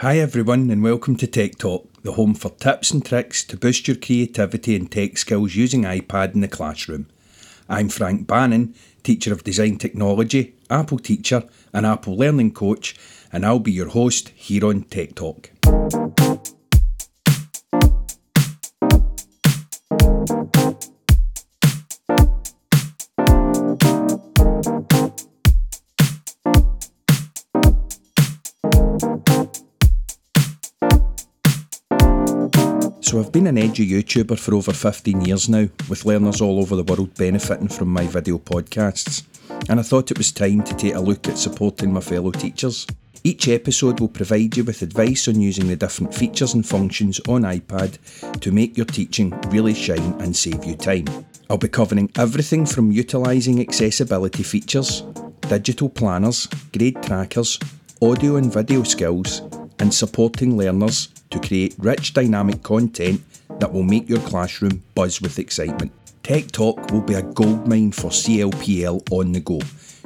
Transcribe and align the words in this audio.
Hi, 0.00 0.18
everyone, 0.18 0.68
and 0.68 0.82
welcome 0.82 1.16
to 1.16 1.26
TecTalk, 1.26 1.86
the 2.02 2.12
home 2.12 2.34
for 2.34 2.50
tips 2.50 2.90
and 2.90 3.02
tricks 3.02 3.42
to 3.44 3.56
boost 3.56 3.88
your 3.88 3.96
creativity 3.96 4.76
and 4.76 4.92
tech 4.92 5.16
skills 5.16 5.54
using 5.54 5.84
iPad 5.84 6.34
in 6.34 6.42
the 6.42 6.48
classroom. 6.48 7.06
I'm 7.66 7.88
Frank 7.88 8.26
Bannon, 8.26 8.74
teacher 9.02 9.32
of 9.32 9.42
design 9.42 9.78
technology, 9.78 10.54
Apple 10.68 10.98
teacher, 10.98 11.44
and 11.72 11.86
Apple 11.86 12.14
learning 12.14 12.52
coach, 12.52 12.94
and 13.32 13.46
I'll 13.46 13.58
be 13.58 13.72
your 13.72 13.88
host 13.88 14.32
here 14.36 14.66
on 14.66 14.84
TecTalk. 14.84 16.15
So 33.06 33.20
I've 33.20 33.30
been 33.30 33.46
an 33.46 33.56
edgy 33.56 33.88
YouTuber 33.88 34.36
for 34.36 34.56
over 34.56 34.72
15 34.72 35.20
years 35.20 35.48
now, 35.48 35.68
with 35.88 36.04
learners 36.04 36.40
all 36.40 36.58
over 36.58 36.74
the 36.74 36.82
world 36.82 37.14
benefiting 37.14 37.68
from 37.68 37.86
my 37.86 38.04
video 38.04 38.36
podcasts, 38.36 39.22
and 39.68 39.78
I 39.78 39.84
thought 39.84 40.10
it 40.10 40.18
was 40.18 40.32
time 40.32 40.64
to 40.64 40.74
take 40.74 40.96
a 40.96 41.00
look 41.00 41.28
at 41.28 41.38
supporting 41.38 41.92
my 41.92 42.00
fellow 42.00 42.32
teachers. 42.32 42.84
Each 43.22 43.46
episode 43.46 44.00
will 44.00 44.08
provide 44.08 44.56
you 44.56 44.64
with 44.64 44.82
advice 44.82 45.28
on 45.28 45.40
using 45.40 45.68
the 45.68 45.76
different 45.76 46.12
features 46.12 46.54
and 46.54 46.66
functions 46.66 47.20
on 47.28 47.42
iPad 47.42 48.40
to 48.40 48.50
make 48.50 48.76
your 48.76 48.86
teaching 48.86 49.30
really 49.50 49.74
shine 49.74 50.20
and 50.20 50.34
save 50.34 50.64
you 50.64 50.74
time. 50.74 51.06
I'll 51.48 51.58
be 51.58 51.68
covering 51.68 52.10
everything 52.16 52.66
from 52.66 52.90
utilising 52.90 53.60
accessibility 53.60 54.42
features, 54.42 55.02
digital 55.42 55.88
planners, 55.88 56.48
grade 56.76 57.00
trackers, 57.04 57.60
audio 58.02 58.34
and 58.34 58.52
video 58.52 58.82
skills, 58.82 59.42
and 59.78 59.94
supporting 59.94 60.56
learners 60.56 61.10
to 61.30 61.40
create 61.40 61.74
rich 61.78 62.12
dynamic 62.14 62.62
content 62.62 63.20
that 63.60 63.72
will 63.72 63.82
make 63.82 64.08
your 64.08 64.20
classroom 64.20 64.82
buzz 64.94 65.20
with 65.20 65.38
excitement. 65.38 65.92
TecTalk 66.22 66.90
will 66.90 67.02
be 67.02 67.14
a 67.14 67.22
goldmine 67.22 67.92
for 67.92 68.10
CLPL 68.10 69.12
on 69.12 69.32
the 69.32 69.40
go. 69.40 69.60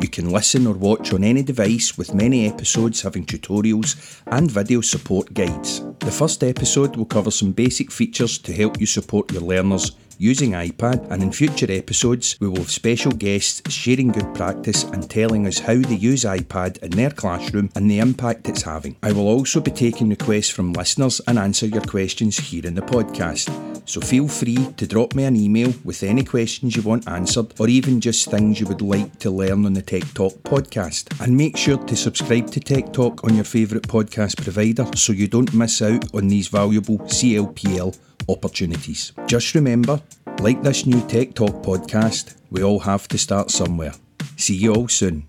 You 0.00 0.08
can 0.08 0.30
listen 0.30 0.66
or 0.66 0.74
watch 0.74 1.12
on 1.12 1.24
any 1.24 1.42
device 1.42 1.96
with 1.96 2.14
many 2.14 2.46
episodes 2.46 3.02
having 3.02 3.24
tutorials 3.24 4.20
and 4.26 4.50
video 4.50 4.80
support 4.80 5.32
guides. 5.32 5.82
The 6.00 6.10
first 6.10 6.42
episode 6.42 6.96
will 6.96 7.06
cover 7.06 7.30
some 7.30 7.52
basic 7.52 7.90
features 7.90 8.38
to 8.38 8.52
help 8.52 8.80
you 8.80 8.86
support 8.86 9.32
your 9.32 9.42
learners 9.42 9.92
using 10.22 10.52
iPad, 10.52 11.10
and 11.10 11.20
in 11.20 11.32
future 11.32 11.66
episodes, 11.68 12.36
we 12.40 12.46
will 12.46 12.58
have 12.58 12.70
special 12.70 13.10
guests 13.10 13.60
sharing 13.68 14.12
good 14.12 14.32
practice 14.34 14.84
and 14.84 15.10
telling 15.10 15.48
us 15.48 15.58
how 15.58 15.74
they 15.74 15.96
use 15.96 16.22
iPad 16.22 16.78
in 16.78 16.90
their 16.90 17.10
classroom 17.10 17.68
and 17.74 17.90
the 17.90 17.98
impact 17.98 18.48
it's 18.48 18.62
having. 18.62 18.94
I 19.02 19.10
will 19.10 19.26
also 19.26 19.60
be 19.60 19.72
taking 19.72 20.10
requests 20.10 20.50
from 20.50 20.74
listeners 20.74 21.20
and 21.26 21.40
answer 21.40 21.66
your 21.66 21.82
questions 21.82 22.38
here 22.38 22.64
in 22.64 22.76
the 22.76 22.82
podcast. 22.82 23.71
So 23.84 24.00
feel 24.00 24.28
free 24.28 24.72
to 24.76 24.86
drop 24.86 25.14
me 25.14 25.24
an 25.24 25.36
email 25.36 25.72
with 25.84 26.02
any 26.02 26.24
questions 26.24 26.76
you 26.76 26.82
want 26.82 27.08
answered 27.08 27.52
or 27.58 27.68
even 27.68 28.00
just 28.00 28.30
things 28.30 28.60
you 28.60 28.66
would 28.66 28.82
like 28.82 29.18
to 29.18 29.30
learn 29.30 29.66
on 29.66 29.72
the 29.72 29.82
Tech 29.82 30.04
Talk 30.14 30.34
podcast. 30.42 31.20
And 31.20 31.36
make 31.36 31.56
sure 31.56 31.78
to 31.78 31.96
subscribe 31.96 32.50
to 32.52 32.60
TecTalk 32.60 33.24
on 33.24 33.34
your 33.34 33.44
favourite 33.44 33.84
podcast 33.84 34.42
provider 34.42 34.86
so 34.96 35.12
you 35.12 35.28
don't 35.28 35.52
miss 35.52 35.82
out 35.82 36.14
on 36.14 36.28
these 36.28 36.48
valuable 36.48 36.98
CLPL 36.98 37.98
opportunities. 38.28 39.12
Just 39.26 39.54
remember, 39.54 40.00
like 40.40 40.62
this 40.62 40.86
new 40.86 41.00
TecTalk 41.02 41.62
podcast, 41.64 42.36
we 42.50 42.62
all 42.62 42.80
have 42.80 43.08
to 43.08 43.18
start 43.18 43.50
somewhere. 43.50 43.94
See 44.36 44.56
you 44.56 44.74
all 44.74 44.88
soon. 44.88 45.24